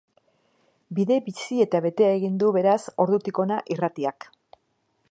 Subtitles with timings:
[0.99, 4.31] Bide bizi eta betea egin du, beraz, ordutik hona irratiak.